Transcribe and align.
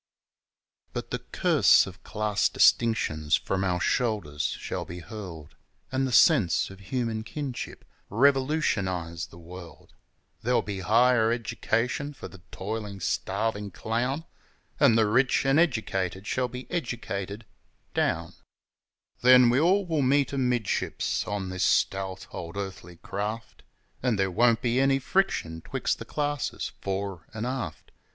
But 0.93 1.11
the 1.11 1.19
curse 1.19 1.85
of 1.85 2.03
class 2.03 2.49
distinctions 2.49 3.35
from 3.35 3.63
our 3.63 3.79
shoulders 3.79 4.45
shall 4.59 4.83
be 4.83 4.97
hurled, 4.97 5.53
An' 5.91 6.05
the 6.05 6.11
sense 6.11 6.71
of 6.71 6.79
Human 6.79 7.21
Kinship 7.23 7.85
revolutionize 8.09 9.27
the 9.27 9.37
world; 9.37 9.93
There'll 10.41 10.63
be 10.63 10.79
higher 10.79 11.31
education 11.31 12.15
for 12.15 12.27
the 12.27 12.39
toilin' 12.51 12.99
starvin' 12.99 13.69
clown, 13.69 14.25
An' 14.79 14.95
the 14.95 15.05
rich 15.05 15.45
an' 15.45 15.59
educated 15.59 16.25
shall 16.25 16.47
be 16.47 16.65
educated 16.71 17.45
down; 17.93 18.33
Then 19.21 19.51
we 19.51 19.59
all 19.59 19.85
will 19.85 20.01
meet 20.01 20.33
amidships 20.33 21.27
on 21.27 21.49
this 21.49 21.63
stout 21.63 22.25
old 22.31 22.57
earthly 22.57 22.95
craft, 22.97 23.61
An' 24.01 24.15
there 24.15 24.31
won't 24.31 24.63
be 24.63 24.79
any 24.79 24.97
friction 24.97 25.61
'twixt 25.61 25.99
the 25.99 26.05
classes 26.05 26.71
fore 26.81 27.27
'n' 27.35 27.45
aft. 27.45 27.91